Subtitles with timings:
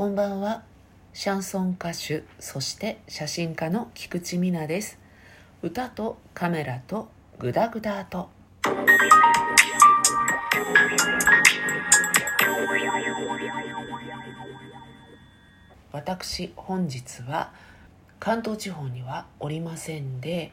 [0.00, 0.62] こんばんは。
[1.12, 4.98] シャンソン歌手そして写真家の菊池美奈です。
[5.60, 8.30] 歌とカメラとグダグダと。
[15.92, 17.52] 私本日は
[18.18, 20.50] 関東地方にはおりませんで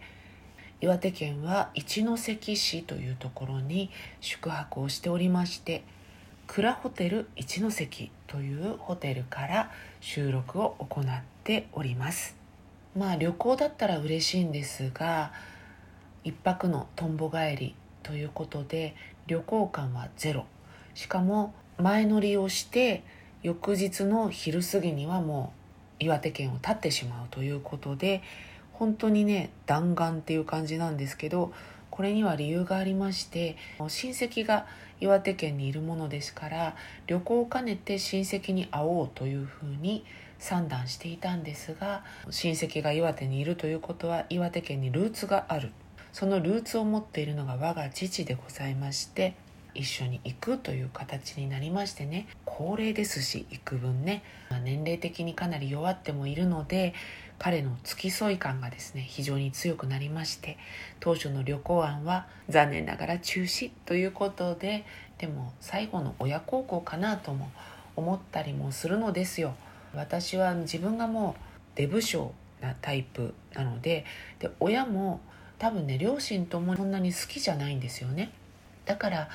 [0.82, 5.86] 岩手県は一関市というところに宿泊をしておりまして
[6.48, 11.06] 蔵ホテル一関というホテルから収録を行っ
[11.44, 12.36] ております。
[12.98, 15.32] まあ旅行だったら嬉しいんですが
[16.24, 18.96] 1泊のとんぼ帰りということで
[19.28, 20.46] 旅行感はゼロ。
[20.94, 23.04] しかも前乗りをして
[23.44, 25.54] 翌日の昼過ぎにはも
[26.00, 28.24] う岩手県を立ってしまうということで
[28.74, 31.52] 本当にね弾丸っていう感じなんですけど
[31.98, 34.68] これには理由がありまして親戚が
[35.02, 36.76] 岩手県にいるものですから
[37.08, 40.06] 旅行を兼ねて親戚に会おうというふうに
[40.38, 45.72] 算段していたんですが親戚が岩手にいるということは岩手県にルーツがある。
[46.14, 49.36] そのルーツを持っているのが我が父でございまして
[49.76, 54.24] 一緒に行くという形になりましてね高齢ですし幾分ね
[54.64, 56.96] 年齢的にかなり弱ってもいるので
[57.40, 60.58] 彼の付き添い感がですね非常に強くなりまして
[61.00, 64.86] 当初の旅行案は残念ながら中止ということで
[65.18, 67.52] でも最後の親孝行かなとも
[67.96, 69.56] 思ったりもするのですよ。
[69.96, 71.42] 私は自分がもう
[71.76, 74.06] デブ症なタイプなので
[74.40, 75.22] で親も
[75.58, 78.32] 多分ね両親ともそんなに好きじゃないんですよね。
[78.86, 79.30] だから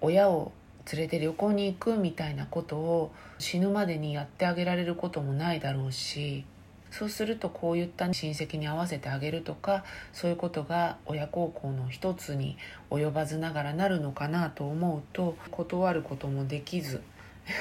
[0.00, 0.52] 親を
[0.92, 6.44] 連れて旅行に行くみたいなことを死ぬまでにやってあげられることもないだろうし
[6.92, 12.58] そうするとこういった親戚に合わせてあげるとかそういうことが親孝行の一つに
[12.90, 17.00] 及ばずながらなるのかなと思うと断ることもできず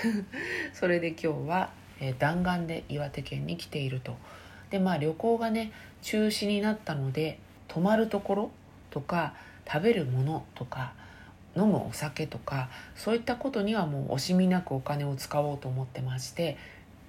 [0.74, 1.72] それで今日は、
[2.20, 4.16] 弾丸で岩手県に来ていると。
[4.70, 5.72] でまあ旅行がね
[6.02, 8.52] 中止になったので泊まるところ
[8.90, 9.34] とか
[9.68, 10.94] 食べるものとか
[11.58, 16.58] 飲むお酒とかそういったことにはもう惜しみなくお金を使おうと思ってまして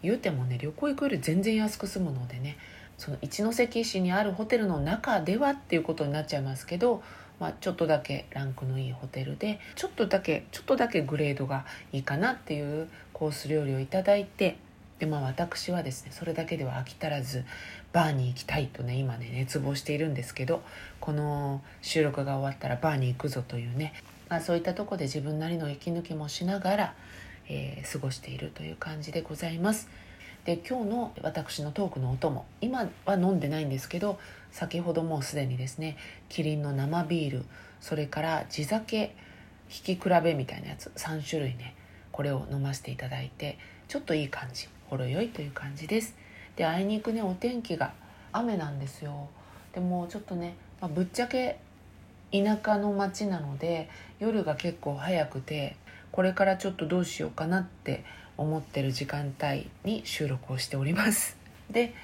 [0.02, 2.56] 言うてもね旅行行くより全然安く済むのでね
[2.98, 7.02] その一関市にあるホテルの中ではっていうことになっちゃいますけど、
[7.40, 14.56] まあ、ちょっとだけランクのいいホテルでちょっとだけちょっとだけグレードがいいかなっていうコース料理をいただいて
[14.98, 17.44] でまあ私はですねそれだけでは飽き足らず
[17.92, 20.62] バーに行きたいとね今ね熱望しているんですけど
[21.00, 23.94] この収録が終わったらバーに行くぞというね
[24.32, 26.94] まあ、そういったとこで自分なりの息抜きもしながら、
[27.52, 29.88] えー、過ごしているという感じでございます。
[30.44, 34.18] で今日の私のトークのお供今は飲んでないんですけど
[34.50, 35.96] 先ほどもうすでにですね
[36.28, 37.44] キリンの生ビール
[37.80, 39.14] それから地酒
[39.70, 41.76] 引き比べみたいなやつ3種類ね
[42.10, 46.16] これを飲ませていただいてちょっといい感じほろ酔いという感じです
[46.56, 47.92] であいにくねお天気が
[48.32, 49.28] 雨なんですよ
[49.72, 51.60] でもちょっとね、まあ、ぶっちゃけ
[52.32, 53.88] 田舎の町なので
[54.18, 55.76] 夜が結構早くて
[56.12, 58.04] これからちょっとどうしようかなって
[58.36, 61.36] 思ってる時間帯に収録をしております。
[61.70, 61.94] で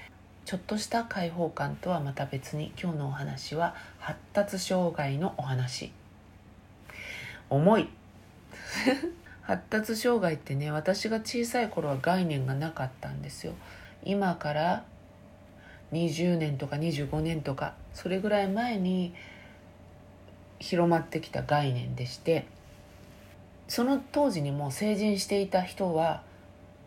[0.46, 5.92] ちょっとした開放感とはまた別に今日のお話は発達障害のお話。
[7.50, 7.88] 重い。
[9.42, 13.52] 発達障害ってね私が小さい頃は概念がなかったんですよ。
[14.04, 14.84] 今から
[15.92, 19.14] 20年とか25年とかそれぐらい前に
[20.60, 22.46] 広まってきた概念でして
[23.68, 26.22] その当時にもう成人していた人は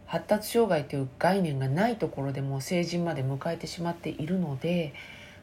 [0.08, 4.94] 発達障害という概念がないところでも成人まで迎えてしまっているので、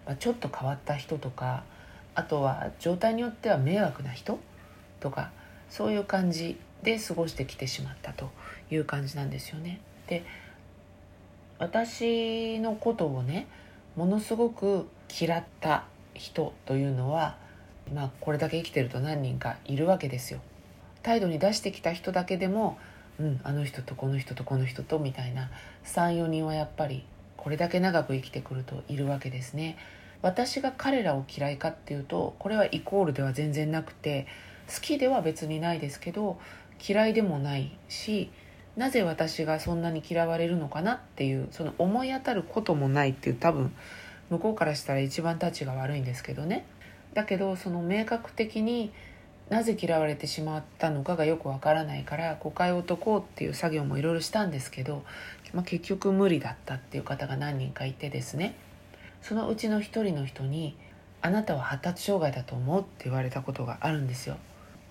[0.05, 1.63] まあ、ちょっと変わった人とか
[2.15, 4.39] あとは状態によっては迷惑な人
[5.01, 5.31] とか
[5.71, 8.31] そういう感じで過ごしてきてしまったと
[8.71, 9.81] いう感じなんですよね。
[10.09, 10.25] で
[11.59, 13.47] 私のことをね
[13.97, 14.87] ものすごく
[15.21, 15.85] 嫌った
[16.15, 17.37] 人というのは
[17.95, 20.41] まあこれだけ生きてると何人かいるわけですよ。
[21.03, 22.79] 態度に出してきた人だけでも、
[23.21, 25.51] うん、あの人とこの人とこの人とみたいな
[25.85, 27.05] 34人はやっぱり
[27.37, 29.77] これだけ長く生きてくるといるわけですね。
[30.21, 34.27] 私が彼らを嫌いかっていうとこれはイコールでは全然なくて
[34.73, 36.41] 好きでは別にないですけど
[36.87, 38.31] 嫌いでもないし
[38.77, 43.73] なぜ私がそんなに嫌われるのかなっていうその思い当たることもないっていう多分
[44.31, 46.67] 向こうからしたら一番たちが悪いんですけどね
[47.15, 48.93] だけどその明確的に
[49.51, 55.05] なぜ嫌われてしまったのかがよくわからないから誤解を解こうっていう作業もいろいろしたんですけど、
[55.55, 58.55] まあ、結局無理だったっていう方が何人かいてですね。
[59.23, 60.77] そのうちの一人の人に
[61.23, 64.37] 「あなたは発達障害だと思う」って言われたことがあるんですよ。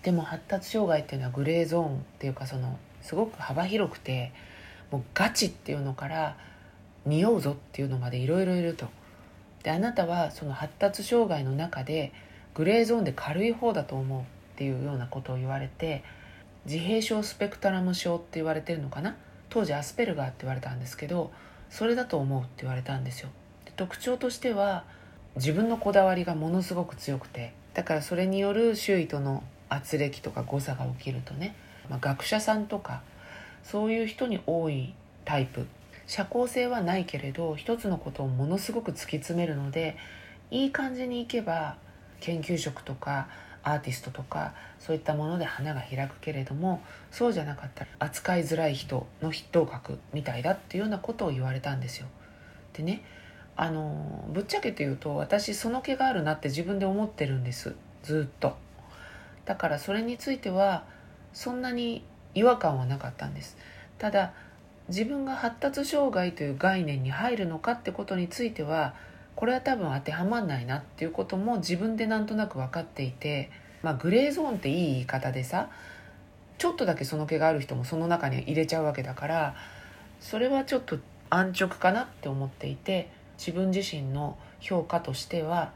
[0.01, 4.31] でも発達障害っていうのはグレーゾーンっていうかそのすごく幅広くて
[4.91, 6.37] もうガチっていうのから
[7.05, 8.87] 匂うぞっていうのまでいろいろいると。
[9.63, 12.11] であなたはその発達障害の中で
[12.53, 14.36] グレーゾーンで軽い方だと思う。
[14.57, 16.03] っていうようなことを言われて
[16.65, 19.15] 自閉症スペクトラム症って言われてるのかな？
[19.49, 21.31] 当時アスペルガーって言われたんですけど
[21.69, 23.29] それだと思うって言われたんですよ。
[23.65, 24.83] で特徴としては
[25.35, 31.55] 自分のこだわりがものすごく強くてだからそれによる周囲との圧力とか誤差が起きるとね、
[31.87, 33.03] まあ、学者さんとか
[33.63, 35.67] そういう人に多いタイプ。
[36.07, 39.97] 社交性はないけれど一つのことをものすごく突き詰めるので
[40.49, 41.75] いい感じにいけば
[42.21, 43.27] 研究職とか
[43.67, 46.81] アーティストとかそういったもので花が開くけれども
[47.11, 52.07] そうじゃなかったら扱いづらい人の筆頭格みたいだっていうようなことを言われたんですよ。
[52.73, 53.03] でね
[53.57, 58.55] あのぶっちゃけて言うと私その気があるなって自分で思ってるんですずっと。
[59.45, 60.83] だからそれについては
[61.33, 62.03] そんなに
[62.35, 63.57] 違和感はなかったんです。
[63.97, 64.33] ただ
[64.87, 68.93] 自分が発達障害という概念に入るのかってことについては
[69.37, 73.51] これは多分当てはまんないなっていうことも自分でなんとなく分かっていて、
[73.83, 75.69] まあ、グレーゾーンっていい言い方でさ
[76.57, 79.55] ちょっとだけその気がある人もその中に入れちゃうわけだから
[80.19, 80.97] それはちょっと
[81.29, 85.71] 安直かなって思っていて自分自身の評価としては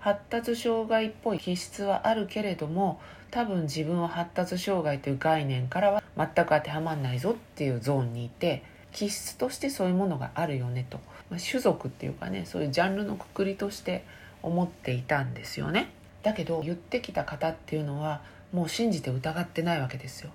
[0.00, 3.00] 発達障害っぽい気質はあるけれども
[3.30, 8.62] 多分自分は発達障害という概念からは全く当てはまんないぞっていうゾーンにいて
[8.92, 10.98] 気質としてそういうものがあるよねと、
[11.30, 14.04] まあ、種族っていうかねそういうジャンルのくくりとして
[14.42, 15.90] 思っていたんですよね。
[16.22, 18.22] だけど言ってきた方っていうのは
[18.52, 20.30] もう信じて疑ってないわけですよ。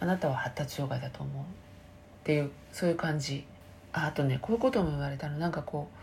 [0.00, 1.42] あなたは発達障害だと思う。
[1.42, 1.46] っ
[2.24, 3.44] ていうそういう感じ。
[3.92, 5.38] ああとねこういうことも言われたの。
[5.38, 6.02] なんかこう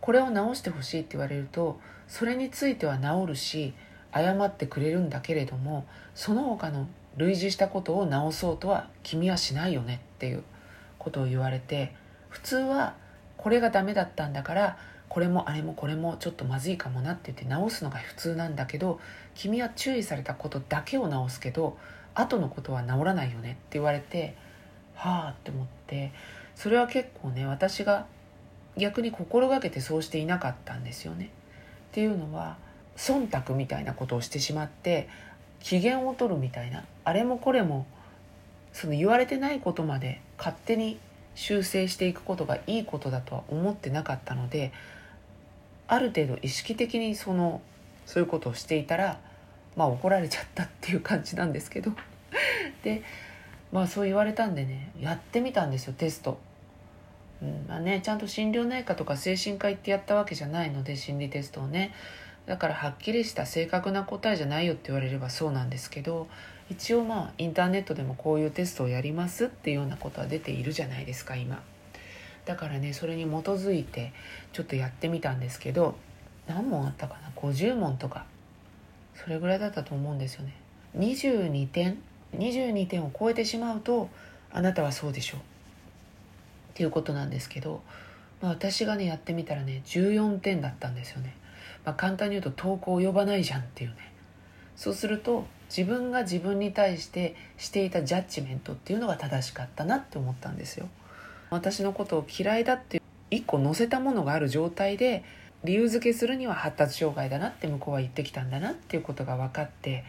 [0.00, 1.78] これを直してほしいって言われると
[2.08, 3.72] それについては治るし
[4.12, 10.42] 謝ってくれるんだけれどもその他の類似したことを直そうとは君はしないよねっていう
[10.98, 11.94] ことを言われて
[12.30, 12.96] 普通は
[13.42, 14.78] これがダメだったんだから
[15.08, 19.00] これもあれもこれもちょっとまずいかもなって言って直すのが普通なんだけど
[19.34, 21.76] 君は注意されたことだけを直すけど
[22.14, 24.36] 後のことは治らないよねって言われて
[24.94, 26.12] はあって思って
[26.54, 28.06] それは結構ね私が
[28.76, 31.26] 逆に心がけてそうしていなかったんですよね。
[31.90, 32.56] っていうのは
[32.96, 35.08] 忖度みたいなことをしてしまって
[35.60, 37.86] 機嫌を取るみたいなあれもこれも
[38.72, 40.98] その言われてないことまで勝手に
[41.34, 44.72] 修正していくことがいいことだとは思ってなかったので
[45.88, 47.60] ある程度意識的にその
[48.06, 49.20] そういうことをしていたら
[49.76, 51.92] まあ怒られちゃったっていう感じなんですけど
[52.82, 53.02] で
[53.72, 56.38] まあそう言われたんでねやってみたんですよテスト。
[57.42, 61.92] うんまあね、ちゃんと心療内科とか精神科行ってやったわけじゃないので心理テストをね
[62.46, 66.28] だからはっきりした正確な答えじゃないよって言われればそうなんですけど
[66.72, 71.62] 一応まあインターネットでもこういうテストをやりますっていうようなことは出ているじゃないですか今。
[72.46, 74.12] だからねそれに基づいて
[74.52, 75.94] ちょっとやってみたんですけど
[76.46, 78.24] 何問あったかな？50問とか。
[79.14, 80.54] それぐらいだったと思うんですよね。
[80.96, 81.98] 22点
[82.34, 84.08] ？22点を超えてしまうと
[84.50, 85.40] あなたはそうでしょう。
[85.40, 85.42] っ
[86.74, 87.82] ていうことなんですけど、
[88.40, 91.36] まあ、私がねやってみたらね14点だったんですよね。
[91.84, 94.11] まあ、簡単に言うと投稿及ばないじゃんっていうね。
[94.76, 100.88] そうすると自分が自分に対してしていたジャッジメントっていうのが正しかったなって思ったんですよ。
[101.50, 105.24] 私のことを嫌いだって一個載せたものがある状態で
[105.64, 110.04] 理由付けするには発達障害だなって向こうは言ってきたんだなっていうことが分かって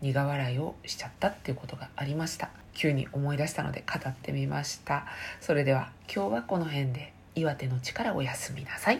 [0.00, 2.50] 苦笑いをしちゃったっていうことがありました。
[2.74, 5.06] 急に思い出したので語ってみました。
[5.40, 8.94] それでは今日はこの辺で岩手の力おやすみなさい。